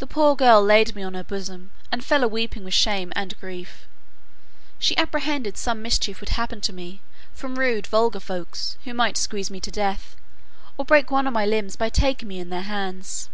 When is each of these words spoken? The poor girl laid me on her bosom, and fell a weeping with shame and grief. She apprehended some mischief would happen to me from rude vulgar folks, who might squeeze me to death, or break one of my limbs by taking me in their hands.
The 0.00 0.06
poor 0.06 0.36
girl 0.36 0.62
laid 0.62 0.94
me 0.94 1.02
on 1.02 1.14
her 1.14 1.24
bosom, 1.24 1.70
and 1.90 2.04
fell 2.04 2.22
a 2.22 2.28
weeping 2.28 2.62
with 2.62 2.74
shame 2.74 3.10
and 3.16 3.34
grief. 3.40 3.86
She 4.78 4.94
apprehended 4.98 5.56
some 5.56 5.80
mischief 5.80 6.20
would 6.20 6.28
happen 6.28 6.60
to 6.60 6.74
me 6.74 7.00
from 7.32 7.58
rude 7.58 7.86
vulgar 7.86 8.20
folks, 8.20 8.76
who 8.84 8.92
might 8.92 9.16
squeeze 9.16 9.50
me 9.50 9.60
to 9.60 9.70
death, 9.70 10.14
or 10.76 10.84
break 10.84 11.10
one 11.10 11.26
of 11.26 11.32
my 11.32 11.46
limbs 11.46 11.74
by 11.74 11.88
taking 11.88 12.28
me 12.28 12.38
in 12.38 12.50
their 12.50 12.64
hands. 12.68 13.30